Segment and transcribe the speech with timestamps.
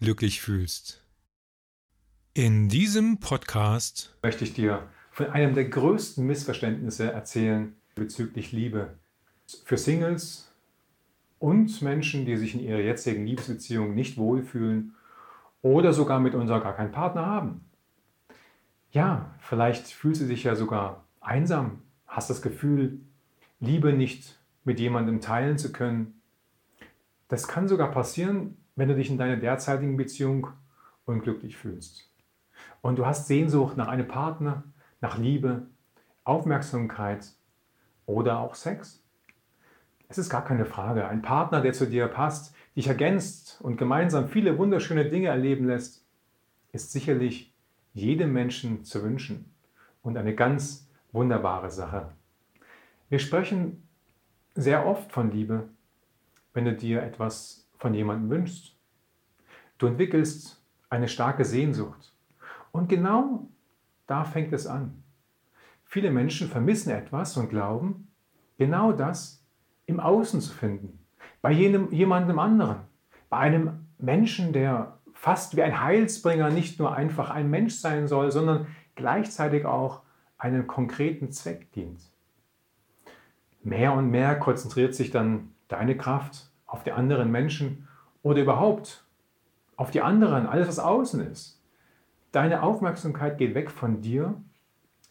[0.00, 1.04] glücklich fühlst.
[2.32, 8.94] In diesem Podcast möchte ich dir von einem der größten Missverständnisse erzählen bezüglich Liebe.
[9.64, 10.50] Für Singles
[11.38, 14.94] und Menschen, die sich in ihrer jetzigen Liebesbeziehung nicht wohlfühlen
[15.60, 17.64] oder sogar mit uns gar keinen Partner haben.
[18.92, 23.00] Ja, vielleicht fühlst du dich ja sogar einsam, hast das Gefühl,
[23.58, 26.22] Liebe nicht mit jemandem teilen zu können.
[27.28, 30.48] Das kann sogar passieren, wenn du dich in deiner derzeitigen Beziehung
[31.04, 32.10] unglücklich fühlst.
[32.80, 34.64] Und du hast Sehnsucht nach einem Partner,
[35.00, 35.66] nach Liebe,
[36.24, 37.26] Aufmerksamkeit
[38.06, 39.02] oder auch Sex.
[40.08, 41.08] Es ist gar keine Frage.
[41.08, 46.04] Ein Partner, der zu dir passt, dich ergänzt und gemeinsam viele wunderschöne Dinge erleben lässt,
[46.72, 47.54] ist sicherlich
[47.92, 49.52] jedem Menschen zu wünschen
[50.02, 52.12] und eine ganz wunderbare Sache.
[53.08, 53.88] Wir sprechen
[54.54, 55.68] sehr oft von Liebe,
[56.54, 58.76] wenn du dir etwas von jemandem wünschst.
[59.78, 62.14] Du entwickelst eine starke Sehnsucht.
[62.70, 63.48] Und genau
[64.06, 65.02] da fängt es an.
[65.84, 68.12] Viele Menschen vermissen etwas und glauben,
[68.58, 69.44] genau das
[69.86, 71.04] im Außen zu finden,
[71.42, 72.82] bei jenem, jemandem anderen,
[73.28, 78.30] bei einem Menschen, der fast wie ein Heilsbringer nicht nur einfach ein Mensch sein soll,
[78.30, 80.02] sondern gleichzeitig auch
[80.38, 82.00] einem konkreten Zweck dient.
[83.62, 87.88] Mehr und mehr konzentriert sich dann deine Kraft auf die anderen Menschen
[88.22, 89.04] oder überhaupt
[89.76, 91.60] auf die anderen, alles was außen ist.
[92.32, 94.40] Deine Aufmerksamkeit geht weg von dir,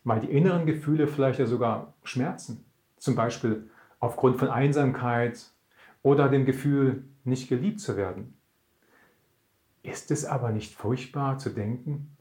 [0.03, 2.63] weil die inneren Gefühle vielleicht ja sogar schmerzen.
[2.97, 3.69] Zum Beispiel
[3.99, 5.51] aufgrund von Einsamkeit
[6.01, 8.37] oder dem Gefühl, nicht geliebt zu werden.
[9.83, 12.15] Ist es aber nicht furchtbar zu denken,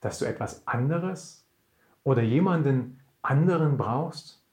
[0.00, 1.44] dass du etwas anderes
[2.04, 4.44] oder jemanden anderen brauchst,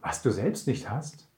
[0.00, 1.28] was du selbst nicht hast?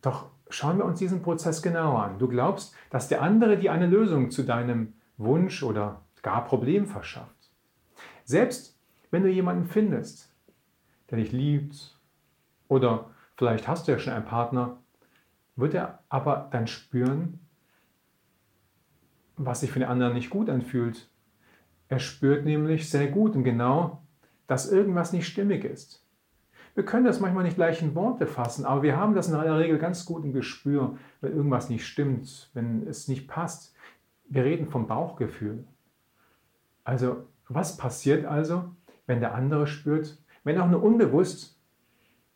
[0.00, 2.18] Doch schauen wir uns diesen Prozess genauer an.
[2.18, 7.50] Du glaubst, dass der andere dir eine Lösung zu deinem Wunsch oder gar Problem verschafft.
[8.24, 8.78] Selbst
[9.10, 10.32] wenn du jemanden findest,
[11.10, 11.98] der dich liebt
[12.68, 14.78] oder vielleicht hast du ja schon einen Partner,
[15.56, 17.40] wird er aber dann spüren,
[19.36, 21.08] was sich für den anderen nicht gut anfühlt.
[21.88, 24.02] Er spürt nämlich sehr gut und genau,
[24.46, 26.01] dass irgendwas nicht stimmig ist.
[26.74, 29.58] Wir können das manchmal nicht gleich in Worte fassen, aber wir haben das in aller
[29.58, 33.74] Regel ganz gut im Gespür, wenn irgendwas nicht stimmt, wenn es nicht passt.
[34.28, 35.64] Wir reden vom Bauchgefühl.
[36.84, 38.70] Also, was passiert also,
[39.06, 41.58] wenn der andere spürt, wenn auch nur unbewusst,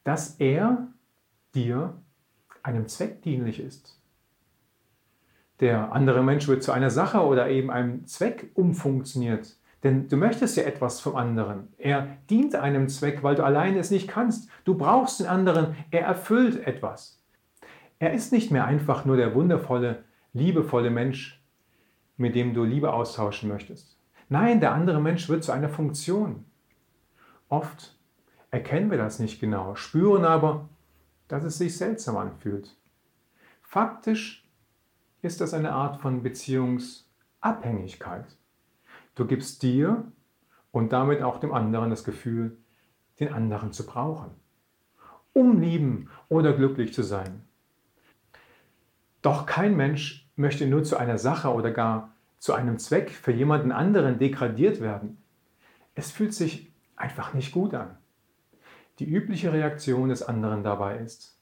[0.04, 0.88] dass er
[1.54, 1.94] dir
[2.62, 3.98] einem Zweck dienlich ist?
[5.60, 9.56] Der andere Mensch wird zu einer Sache oder eben einem Zweck umfunktioniert.
[9.86, 11.68] Denn du möchtest ja etwas vom anderen.
[11.78, 14.50] Er dient einem Zweck, weil du alleine es nicht kannst.
[14.64, 15.76] Du brauchst den anderen.
[15.92, 17.22] Er erfüllt etwas.
[18.00, 20.02] Er ist nicht mehr einfach nur der wundervolle,
[20.32, 21.40] liebevolle Mensch,
[22.16, 23.96] mit dem du Liebe austauschen möchtest.
[24.28, 26.44] Nein, der andere Mensch wird zu einer Funktion.
[27.48, 27.96] Oft
[28.50, 30.68] erkennen wir das nicht genau, spüren aber,
[31.28, 32.76] dass es sich seltsam anfühlt.
[33.62, 34.50] Faktisch
[35.22, 38.36] ist das eine Art von Beziehungsabhängigkeit.
[39.16, 40.04] Du gibst dir
[40.70, 42.56] und damit auch dem anderen das Gefühl,
[43.18, 44.30] den anderen zu brauchen,
[45.32, 47.42] um lieben oder glücklich zu sein.
[49.22, 53.72] Doch kein Mensch möchte nur zu einer Sache oder gar zu einem Zweck für jemanden
[53.72, 55.16] anderen degradiert werden.
[55.94, 57.96] Es fühlt sich einfach nicht gut an.
[58.98, 61.38] Die übliche Reaktion des anderen dabei ist,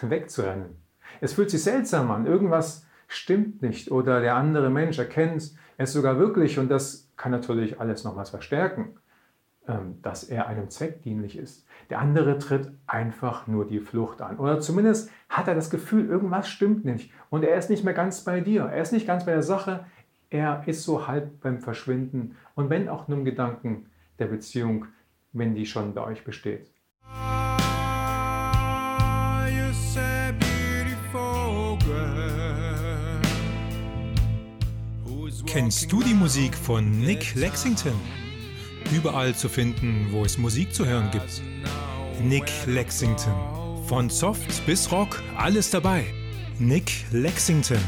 [0.00, 0.76] wegzurennen.
[1.20, 6.18] Es fühlt sich seltsam an, irgendwas stimmt nicht oder der andere Mensch erkennt es sogar
[6.18, 8.94] wirklich und das kann natürlich alles nochmals verstärken,
[9.68, 11.66] ähm, dass er einem Zweck dienlich ist.
[11.90, 14.38] Der andere tritt einfach nur die Flucht an.
[14.38, 17.12] Oder zumindest hat er das Gefühl, irgendwas stimmt nicht.
[17.28, 18.62] Und er ist nicht mehr ganz bei dir.
[18.62, 19.84] Er ist nicht ganz bei der Sache.
[20.30, 22.36] Er ist so halb beim Verschwinden.
[22.54, 24.86] Und wenn auch nur im Gedanken der Beziehung,
[25.34, 26.70] wenn die schon bei euch besteht.
[35.46, 37.94] Kennst du die Musik von Nick Lexington?
[38.94, 41.42] Überall zu finden, wo es Musik zu hören gibt.
[42.22, 43.34] Nick Lexington.
[43.86, 46.04] Von Soft bis Rock, alles dabei.
[46.58, 47.80] Nick Lexington.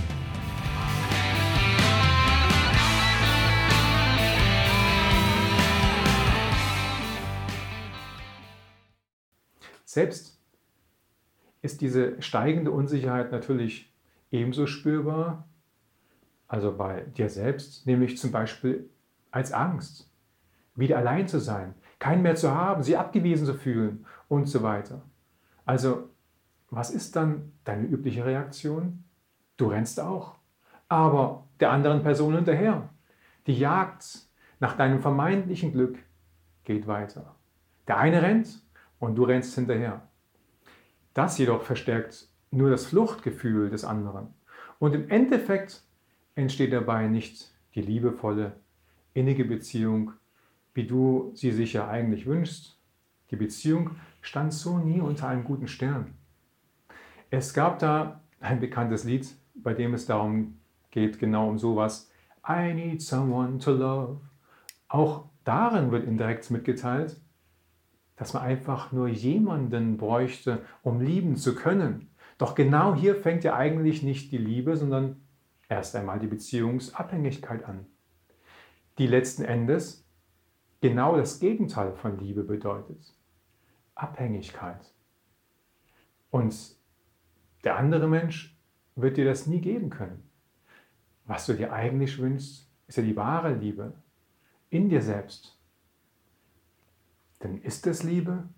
[9.84, 10.38] Selbst
[11.60, 13.92] ist diese steigende Unsicherheit natürlich
[14.30, 15.48] ebenso spürbar
[16.52, 18.90] also bei dir selbst, nämlich zum Beispiel
[19.30, 20.12] als Angst,
[20.74, 25.00] wieder allein zu sein, keinen mehr zu haben, sie abgewiesen zu fühlen und so weiter.
[25.64, 26.10] Also,
[26.68, 29.02] was ist dann deine übliche Reaktion?
[29.56, 30.34] Du rennst auch,
[30.88, 32.90] aber der anderen Person hinterher.
[33.46, 34.04] Die Jagd
[34.60, 35.96] nach deinem vermeintlichen Glück
[36.64, 37.34] geht weiter.
[37.88, 38.62] Der eine rennt
[38.98, 40.06] und du rennst hinterher.
[41.14, 44.34] Das jedoch verstärkt nur das Fluchtgefühl des anderen.
[44.78, 45.82] Und im Endeffekt
[46.34, 48.52] entsteht dabei nicht die liebevolle,
[49.14, 50.12] innige Beziehung,
[50.74, 52.78] wie du sie sich ja eigentlich wünschst.
[53.30, 56.14] Die Beziehung stand so nie unter einem guten Stern.
[57.30, 60.58] Es gab da ein bekanntes Lied, bei dem es darum
[60.90, 62.10] geht, genau um sowas.
[62.46, 64.20] I need someone to love.
[64.88, 67.20] Auch darin wird indirekt mitgeteilt,
[68.16, 72.10] dass man einfach nur jemanden bräuchte, um lieben zu können.
[72.38, 75.16] Doch genau hier fängt ja eigentlich nicht die Liebe, sondern
[75.68, 77.86] erst einmal die Beziehungsabhängigkeit an,
[78.98, 80.06] die letzten Endes
[80.80, 83.14] genau das Gegenteil von Liebe bedeutet.
[83.94, 84.92] Abhängigkeit.
[86.30, 86.76] Und
[87.64, 88.58] der andere Mensch
[88.96, 90.28] wird dir das nie geben können.
[91.24, 93.94] Was du dir eigentlich wünschst, ist ja die wahre Liebe
[94.70, 95.58] in dir selbst.
[97.42, 98.48] Denn ist es Liebe,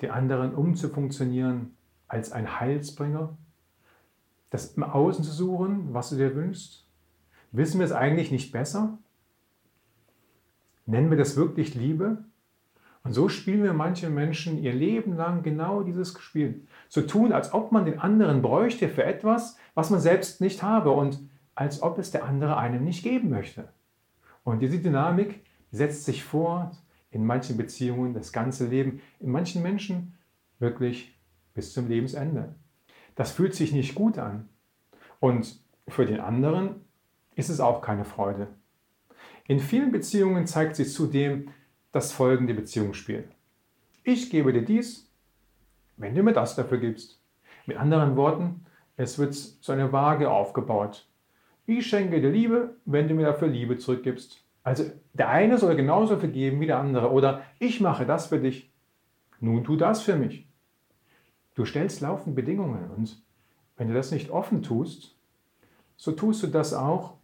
[0.00, 1.76] die anderen umzufunktionieren
[2.08, 3.36] als ein Heilsbringer?
[4.50, 6.86] Das im Außen zu suchen, was du dir wünschst?
[7.52, 8.98] Wissen wir es eigentlich nicht besser?
[10.86, 12.24] Nennen wir das wirklich Liebe?
[13.02, 16.66] Und so spielen wir manche Menschen ihr Leben lang genau dieses Spiel.
[16.88, 20.90] So tun, als ob man den anderen bräuchte für etwas, was man selbst nicht habe
[20.90, 21.18] und
[21.54, 23.68] als ob es der andere einem nicht geben möchte.
[24.44, 26.76] Und diese Dynamik setzt sich fort
[27.10, 30.14] in manchen Beziehungen das ganze Leben, in manchen Menschen
[30.58, 31.18] wirklich
[31.54, 32.54] bis zum Lebensende.
[33.14, 34.48] Das fühlt sich nicht gut an.
[35.18, 36.76] Und für den anderen
[37.34, 38.48] ist es auch keine Freude.
[39.46, 41.48] In vielen Beziehungen zeigt sich zudem
[41.92, 43.24] das folgende Beziehungsspiel.
[44.04, 45.10] Ich gebe dir dies,
[45.96, 47.20] wenn du mir das dafür gibst.
[47.66, 48.64] Mit anderen Worten,
[48.96, 51.06] es wird so eine Waage aufgebaut.
[51.66, 54.44] Ich schenke dir Liebe, wenn du mir dafür Liebe zurückgibst.
[54.62, 57.10] Also der eine soll genauso vergeben wie der andere.
[57.10, 58.70] Oder ich mache das für dich.
[59.40, 60.49] Nun tu das für mich.
[61.60, 63.22] Du stellst laufend Bedingungen und
[63.76, 65.14] wenn du das nicht offen tust,
[65.98, 67.18] so tust du das auch,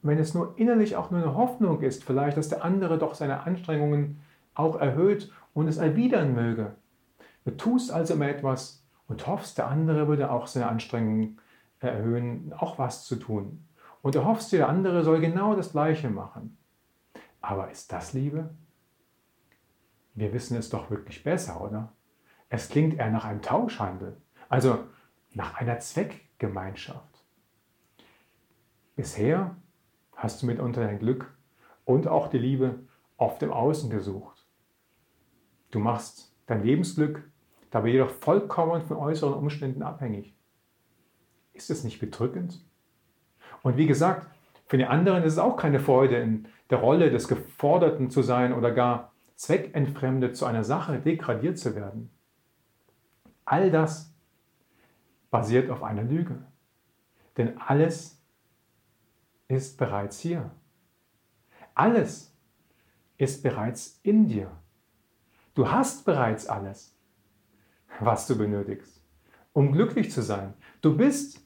[0.00, 3.42] wenn es nur innerlich auch nur eine Hoffnung ist, vielleicht, dass der andere doch seine
[3.42, 4.20] Anstrengungen
[4.54, 6.76] auch erhöht und es erwidern möge.
[7.44, 11.40] Du tust also immer etwas und hoffst, der andere würde auch seine Anstrengungen
[11.80, 13.64] erhöhen, auch was zu tun.
[14.02, 16.56] Und du hoffst, der andere soll genau das Gleiche machen.
[17.40, 18.50] Aber ist das Liebe?
[20.14, 21.92] Wir wissen es doch wirklich besser, oder?
[22.48, 24.16] Es klingt eher nach einem Tauschhandel,
[24.48, 24.84] also
[25.32, 27.24] nach einer Zweckgemeinschaft.
[28.96, 29.56] Bisher
[30.16, 31.32] hast du mitunter dein Glück
[31.84, 32.80] und auch die Liebe
[33.16, 34.46] oft im Außen gesucht.
[35.70, 37.30] Du machst dein Lebensglück
[37.70, 40.34] dabei jedoch vollkommen von äußeren Umständen abhängig.
[41.52, 42.64] Ist es nicht bedrückend?
[43.62, 44.26] Und wie gesagt,
[44.66, 48.52] für den anderen ist es auch keine Freude, in der Rolle des Geforderten zu sein
[48.52, 52.10] oder gar zweckentfremdet zu einer Sache degradiert zu werden.
[53.50, 54.12] All das
[55.30, 56.44] basiert auf einer Lüge.
[57.38, 58.22] Denn alles
[59.48, 60.50] ist bereits hier.
[61.74, 62.36] Alles
[63.16, 64.50] ist bereits in dir.
[65.54, 66.94] Du hast bereits alles,
[68.00, 69.02] was du benötigst,
[69.54, 70.52] um glücklich zu sein.
[70.82, 71.40] Du bist,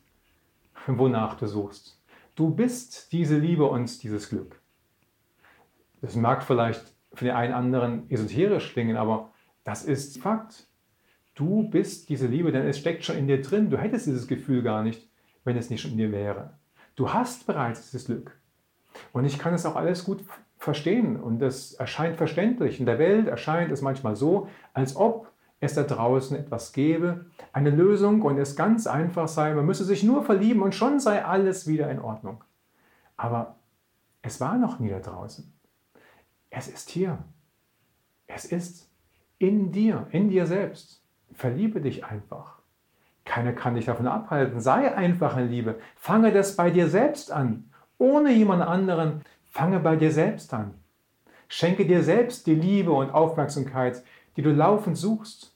[0.89, 2.03] wonach du suchst.
[2.35, 4.61] Du bist diese Liebe und dieses Glück.
[6.01, 9.31] Das mag vielleicht für den einen anderen esoterisch klingen, aber
[9.63, 10.67] das ist Fakt.
[11.35, 13.71] Du bist diese Liebe, denn es steckt schon in dir drin.
[13.71, 15.09] Du hättest dieses Gefühl gar nicht,
[15.45, 16.55] wenn es nicht schon in dir wäre.
[16.95, 18.39] Du hast bereits dieses Glück.
[19.13, 20.25] Und ich kann es auch alles gut
[20.59, 22.79] verstehen und das erscheint verständlich.
[22.79, 27.71] In der Welt erscheint es manchmal so, als ob es da draußen etwas gäbe, eine
[27.71, 31.67] Lösung und es ganz einfach sei, man müsse sich nur verlieben und schon sei alles
[31.67, 32.43] wieder in Ordnung.
[33.17, 33.57] Aber
[34.23, 35.53] es war noch nie da draußen.
[36.51, 37.19] Es ist hier.
[38.27, 38.91] Es ist
[39.39, 41.02] in dir, in dir selbst.
[41.35, 42.59] Verliebe dich einfach.
[43.25, 44.61] Keiner kann dich davon abhalten.
[44.61, 45.79] Sei einfach in Liebe.
[45.97, 47.71] Fange das bei dir selbst an.
[47.99, 49.23] Ohne jemand anderen.
[49.49, 50.75] Fange bei dir selbst an.
[51.49, 54.03] Schenke dir selbst die Liebe und Aufmerksamkeit,
[54.37, 55.55] die du laufend suchst.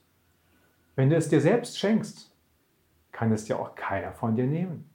[0.95, 2.31] Wenn du es dir selbst schenkst,
[3.11, 4.89] kann es dir auch keiner von dir nehmen.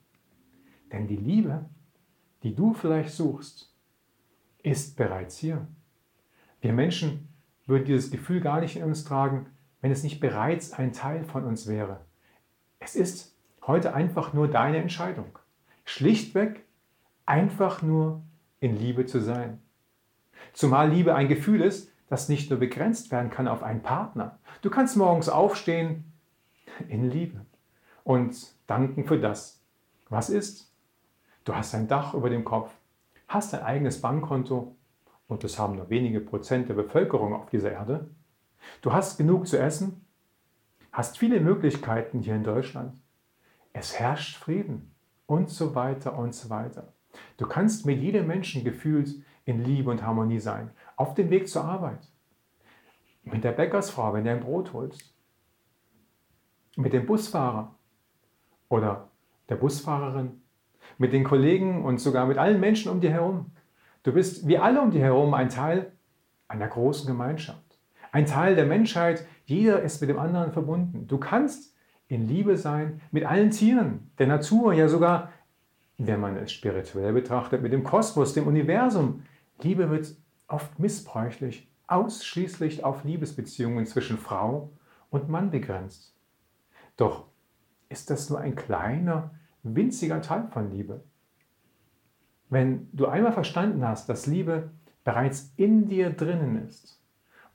[0.91, 1.65] Denn die Liebe,
[2.43, 3.73] die du vielleicht suchst,
[4.61, 5.67] ist bereits hier.
[6.61, 7.27] Wir Menschen
[7.65, 9.47] würden dieses Gefühl gar nicht in uns tragen,
[9.83, 11.99] wenn es nicht bereits ein Teil von uns wäre.
[12.79, 13.35] Es ist
[13.67, 15.37] heute einfach nur deine Entscheidung.
[15.83, 16.63] Schlichtweg
[17.25, 18.23] einfach nur
[18.61, 19.59] in Liebe zu sein.
[20.53, 24.39] Zumal Liebe ein Gefühl ist, das nicht nur begrenzt werden kann auf einen Partner.
[24.61, 26.13] Du kannst morgens aufstehen
[26.87, 27.45] in Liebe
[28.05, 29.61] und danken für das,
[30.07, 30.71] was ist.
[31.43, 32.71] Du hast ein Dach über dem Kopf,
[33.27, 34.77] hast ein eigenes Bankkonto
[35.27, 38.09] und das haben nur wenige Prozent der Bevölkerung auf dieser Erde.
[38.81, 40.05] Du hast genug zu essen,
[40.91, 43.01] hast viele Möglichkeiten hier in Deutschland.
[43.73, 44.93] Es herrscht Frieden
[45.25, 46.93] und so weiter und so weiter.
[47.37, 49.15] Du kannst mit jedem Menschen gefühlt
[49.45, 52.07] in Liebe und Harmonie sein, auf dem Weg zur Arbeit,
[53.23, 55.13] mit der Bäckersfrau, wenn du ein Brot holst,
[56.75, 57.75] mit dem Busfahrer
[58.69, 59.09] oder
[59.49, 60.41] der Busfahrerin,
[60.97, 63.51] mit den Kollegen und sogar mit allen Menschen um dir herum.
[64.03, 65.91] Du bist wie alle um dir herum ein Teil
[66.47, 67.62] einer großen Gemeinschaft,
[68.13, 69.25] ein Teil der Menschheit.
[69.45, 71.07] Jeder ist mit dem anderen verbunden.
[71.07, 71.75] Du kannst
[72.07, 75.33] in Liebe sein mit allen Tieren, der Natur, ja sogar,
[75.97, 79.23] wenn man es spirituell betrachtet, mit dem Kosmos, dem Universum.
[79.61, 80.15] Liebe wird
[80.47, 84.71] oft missbräuchlich, ausschließlich auf Liebesbeziehungen zwischen Frau
[85.09, 86.15] und Mann begrenzt.
[86.97, 87.25] Doch
[87.89, 89.31] ist das nur ein kleiner,
[89.63, 91.03] winziger Teil von Liebe.
[92.49, 94.69] Wenn du einmal verstanden hast, dass Liebe
[95.03, 97.02] bereits in dir drinnen ist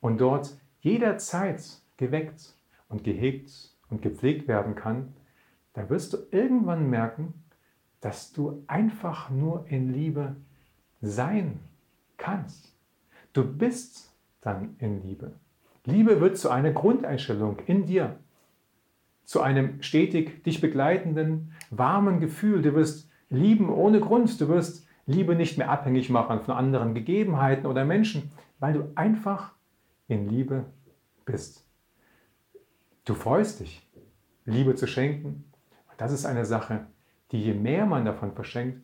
[0.01, 1.61] und dort jederzeit
[1.97, 2.55] geweckt
[2.87, 3.51] und gehegt
[3.89, 5.13] und gepflegt werden kann,
[5.73, 7.33] dann wirst du irgendwann merken,
[8.01, 10.35] dass du einfach nur in Liebe
[11.01, 11.59] sein
[12.17, 12.73] kannst.
[13.33, 15.33] Du bist dann in Liebe.
[15.85, 18.17] Liebe wird zu einer Grundeinstellung in dir,
[19.23, 22.61] zu einem stetig dich begleitenden, warmen Gefühl.
[22.61, 24.39] Du wirst lieben ohne Grund.
[24.41, 29.53] Du wirst Liebe nicht mehr abhängig machen von anderen Gegebenheiten oder Menschen, weil du einfach
[30.09, 30.65] in Liebe
[31.23, 31.65] bist.
[33.05, 33.87] Du freust dich,
[34.45, 35.45] Liebe zu schenken.
[35.97, 36.87] Das ist eine Sache,
[37.31, 38.81] die je mehr man davon verschenkt,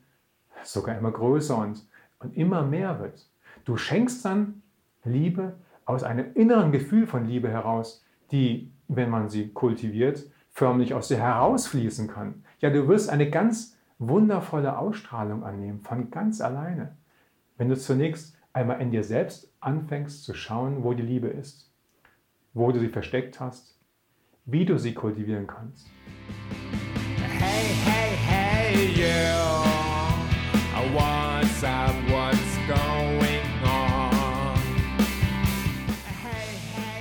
[0.64, 1.86] sogar immer größer und,
[2.20, 3.28] und immer mehr wird.
[3.66, 4.62] Du schenkst dann
[5.04, 5.56] Liebe
[5.86, 11.18] aus einem inneren Gefühl von Liebe heraus, die, wenn man sie kultiviert, förmlich aus dir
[11.18, 12.44] herausfließen kann.
[12.60, 16.96] Ja, du wirst eine ganz wundervolle Ausstrahlung annehmen, von ganz alleine,
[17.58, 21.70] wenn du zunächst einmal in dir selbst anfängst zu schauen, wo die Liebe ist,
[22.54, 23.78] wo du sie versteckt hast,
[24.46, 25.88] wie du sie kultivieren kannst.
[27.38, 29.64] Hey, hey, hey, yeah.
[30.94, 34.58] What's up, what's going on?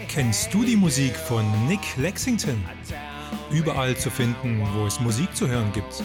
[0.09, 2.65] Kennst du die Musik von Nick Lexington?
[3.53, 6.03] Überall zu finden, wo es Musik zu hören gibt.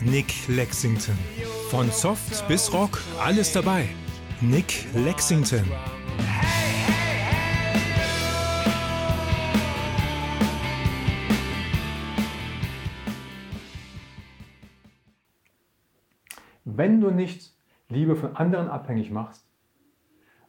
[0.00, 1.16] Nick Lexington.
[1.70, 3.88] Von Soft bis Rock, alles dabei.
[4.40, 5.64] Nick Lexington.
[16.64, 17.54] Wenn du nicht
[17.88, 19.46] Liebe von anderen abhängig machst,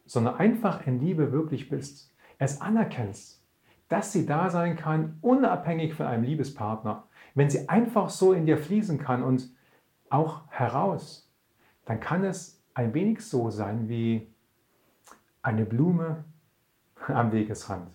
[0.06, 3.44] sondern einfach in Liebe wirklich bist, es anerkennst,
[3.88, 8.58] dass sie da sein kann, unabhängig von einem Liebespartner, wenn sie einfach so in dir
[8.58, 9.54] fließen kann und
[10.10, 11.32] auch heraus,
[11.86, 14.28] dann kann es ein wenig so sein wie
[15.42, 16.24] eine Blume
[17.08, 17.90] am Wegesrand.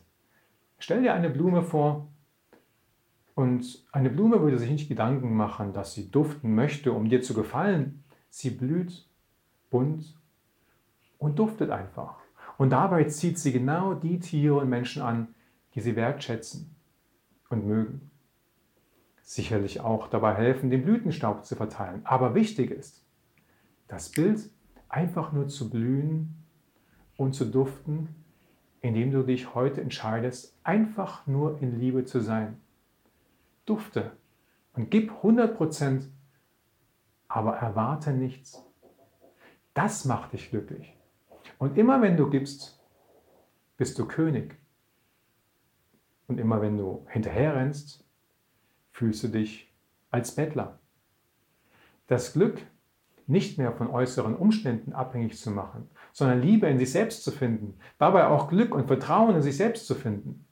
[0.78, 2.08] Stell dir eine Blume vor
[3.34, 7.34] und eine Blume würde sich nicht Gedanken machen, dass sie duften möchte, um dir zu
[7.34, 8.02] gefallen.
[8.30, 9.06] Sie blüht
[9.68, 10.18] bunt
[11.18, 12.16] und duftet einfach.
[12.58, 15.28] Und dabei zieht sie genau die Tiere und Menschen an,
[15.74, 16.74] die sie wertschätzen
[17.48, 18.10] und mögen
[19.22, 22.00] sicherlich auch dabei helfen, den Blütenstaub zu verteilen.
[22.04, 23.04] Aber wichtig ist,
[23.86, 24.50] das Bild
[24.90, 26.44] einfach nur zu blühen
[27.16, 28.14] und zu duften,
[28.82, 32.60] indem du dich heute entscheidest, einfach nur in Liebe zu sein.
[33.66, 34.12] Dufte
[34.74, 36.08] und gib 100%
[37.28, 38.64] aber erwarte nichts.
[39.72, 40.96] Das macht dich glücklich.
[41.58, 42.80] Und immer wenn du gibst,
[43.76, 44.58] bist du König.
[46.26, 48.04] Und immer wenn du hinterherrennst,
[48.90, 49.72] fühlst du dich
[50.10, 50.80] als Bettler.
[52.08, 52.66] Das Glück
[53.30, 57.74] nicht mehr von äußeren Umständen abhängig zu machen, sondern Liebe in sich selbst zu finden,
[57.98, 60.44] dabei auch Glück und Vertrauen in sich selbst zu finden.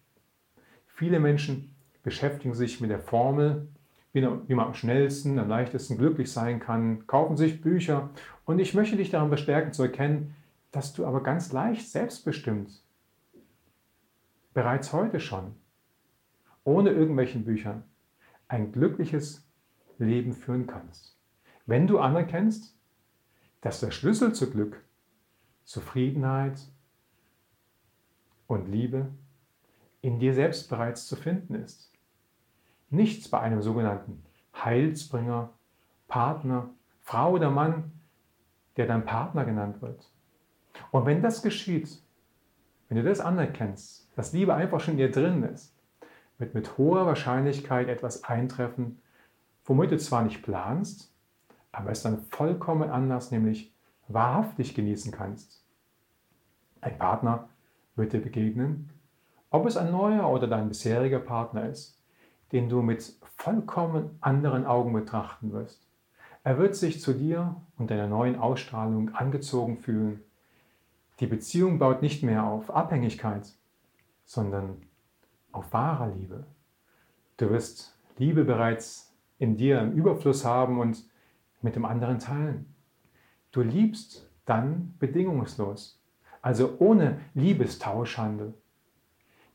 [0.86, 3.68] Viele Menschen beschäftigen sich mit der Formel,
[4.12, 8.10] wie man am schnellsten, am leichtesten glücklich sein kann, kaufen sich Bücher
[8.44, 10.34] und ich möchte dich daran bestärken zu erkennen,
[10.70, 12.82] dass du aber ganz leicht selbstbestimmt,
[14.54, 15.54] bereits heute schon,
[16.64, 17.84] ohne irgendwelchen Büchern,
[18.48, 19.46] ein glückliches
[19.98, 21.17] Leben führen kannst.
[21.68, 22.74] Wenn du anerkennst,
[23.60, 24.82] dass der Schlüssel zu Glück,
[25.64, 26.58] Zufriedenheit
[28.46, 29.10] und Liebe
[30.00, 31.92] in dir selbst bereits zu finden ist.
[32.88, 35.50] Nichts bei einem sogenannten Heilsbringer,
[36.06, 36.70] Partner,
[37.02, 37.92] Frau oder Mann,
[38.78, 40.10] der dein Partner genannt wird.
[40.90, 42.02] Und wenn das geschieht,
[42.88, 45.76] wenn du das anerkennst, dass Liebe einfach schon in dir drin ist,
[46.38, 49.02] wird mit hoher Wahrscheinlichkeit etwas eintreffen,
[49.66, 51.12] womit du zwar nicht planst,
[51.72, 53.72] aber es dann vollkommen anders, nämlich
[54.08, 55.64] wahrhaftig genießen kannst.
[56.80, 57.48] Ein Partner
[57.96, 58.90] wird dir begegnen,
[59.50, 61.98] ob es ein neuer oder dein bisheriger Partner ist,
[62.52, 65.86] den du mit vollkommen anderen Augen betrachten wirst.
[66.44, 70.22] Er wird sich zu dir und deiner neuen Ausstrahlung angezogen fühlen.
[71.20, 73.52] Die Beziehung baut nicht mehr auf Abhängigkeit,
[74.24, 74.76] sondern
[75.52, 76.44] auf wahrer Liebe.
[77.36, 81.07] Du wirst Liebe bereits in dir im Überfluss haben und
[81.62, 82.74] mit dem anderen teilen.
[83.50, 86.00] Du liebst dann bedingungslos,
[86.42, 88.54] also ohne Liebestauschhandel.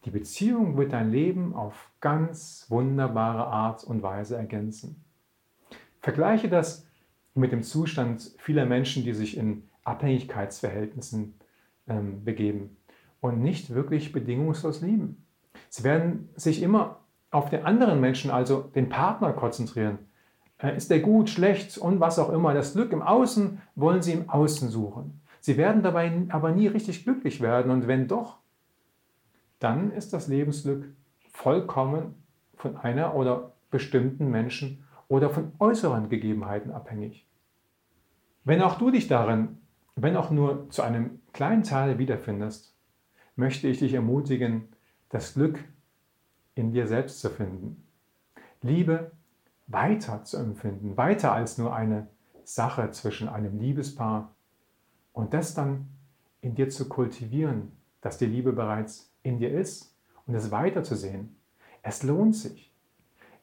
[0.05, 5.03] Die Beziehung wird dein Leben auf ganz wunderbare Art und Weise ergänzen.
[6.01, 6.85] Vergleiche das
[7.33, 11.35] mit dem Zustand vieler Menschen, die sich in Abhängigkeitsverhältnissen
[11.87, 12.77] ähm, begeben
[13.21, 15.25] und nicht wirklich bedingungslos lieben.
[15.69, 16.99] Sie werden sich immer
[17.31, 19.99] auf den anderen Menschen, also den Partner, konzentrieren.
[20.69, 22.53] Ist der gut, schlecht und was auch immer.
[22.53, 25.21] Das Glück im Außen wollen sie im Außen suchen.
[25.41, 28.37] Sie werden dabei aber nie richtig glücklich werden und wenn doch,
[29.59, 30.85] dann ist das Lebensglück
[31.33, 32.15] vollkommen
[32.55, 37.27] von einer oder bestimmten Menschen oder von äußeren Gegebenheiten abhängig.
[38.45, 39.57] Wenn auch du dich darin,
[39.95, 42.73] wenn auch nur zu einem kleinen Teil wiederfindest,
[43.35, 44.69] möchte ich dich ermutigen,
[45.09, 45.63] das Glück
[46.55, 47.85] in dir selbst zu finden.
[48.61, 49.11] Liebe
[49.67, 52.07] weiter zu empfinden, weiter als nur eine
[52.43, 54.33] Sache zwischen einem Liebespaar
[55.13, 55.87] und das dann
[56.41, 59.95] in dir zu kultivieren, dass die Liebe bereits in dir ist
[60.25, 61.35] und es weiterzusehen.
[61.81, 62.71] Es lohnt sich.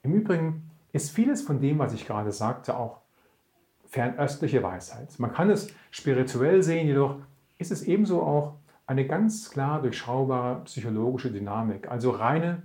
[0.03, 3.01] Im Übrigen ist vieles von dem, was ich gerade sagte, auch
[3.89, 5.19] fernöstliche Weisheit.
[5.19, 7.17] Man kann es spirituell sehen, jedoch
[7.59, 8.57] ist es ebenso auch
[8.87, 12.63] eine ganz klar durchschaubare psychologische Dynamik, also reine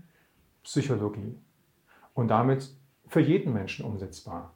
[0.64, 1.38] Psychologie
[2.14, 2.76] und damit
[3.08, 4.56] für jeden Menschen umsetzbar.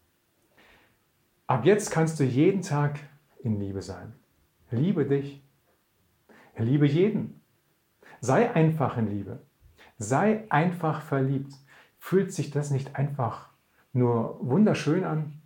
[1.48, 3.00] Ab jetzt kannst du jeden Tag
[3.44, 4.14] in Liebe sein.
[4.72, 5.42] Liebe dich.
[6.58, 7.42] Liebe jeden.
[8.22, 9.42] Sei einfach in Liebe.
[9.98, 11.54] Sei einfach verliebt.
[11.98, 13.50] Fühlt sich das nicht einfach
[13.94, 15.42] nur wunderschön an?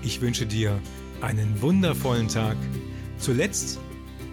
[0.04, 0.78] Ich wünsche dir
[1.20, 2.56] einen wundervollen Tag.
[3.18, 3.80] Zuletzt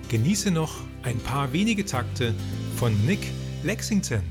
[0.09, 2.35] genieße noch ein paar wenige Takte
[2.75, 3.21] von Nick
[3.63, 4.21] Lexington.